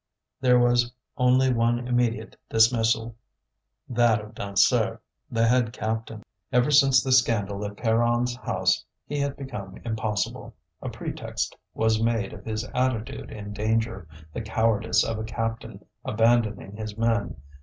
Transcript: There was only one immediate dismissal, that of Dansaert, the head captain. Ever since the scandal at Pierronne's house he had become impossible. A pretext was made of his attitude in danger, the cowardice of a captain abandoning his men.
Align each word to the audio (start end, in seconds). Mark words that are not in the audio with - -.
There 0.39 0.57
was 0.57 0.91
only 1.15 1.53
one 1.53 1.87
immediate 1.87 2.35
dismissal, 2.49 3.15
that 3.87 4.19
of 4.19 4.33
Dansaert, 4.33 4.97
the 5.29 5.45
head 5.45 5.71
captain. 5.71 6.23
Ever 6.51 6.71
since 6.71 7.03
the 7.03 7.11
scandal 7.11 7.63
at 7.65 7.77
Pierronne's 7.77 8.35
house 8.37 8.83
he 9.05 9.19
had 9.19 9.37
become 9.37 9.77
impossible. 9.85 10.55
A 10.81 10.89
pretext 10.89 11.55
was 11.75 12.01
made 12.01 12.33
of 12.33 12.45
his 12.45 12.63
attitude 12.73 13.29
in 13.29 13.53
danger, 13.53 14.07
the 14.33 14.41
cowardice 14.41 15.03
of 15.03 15.19
a 15.19 15.23
captain 15.23 15.85
abandoning 16.03 16.77
his 16.77 16.97
men. 16.97 17.35